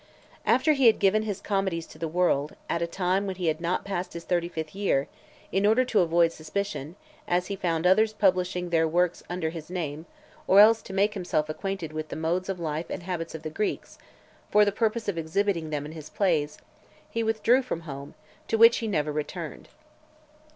[0.47, 3.61] After he had given his comedies to the world, at a time when he had
[3.61, 5.07] not passed his thirty fifth year,
[5.51, 6.95] in order to avoid suspicion,
[7.27, 10.07] as he found others publishing their works under his name,
[10.47, 13.51] or else to make himself acquainted with the modes of life and habits of the
[13.51, 13.99] Greeks,
[14.49, 16.57] for the purpose of exhibiting them in his plays,
[17.07, 18.15] he withdrew from home,
[18.47, 19.67] to which he never returned.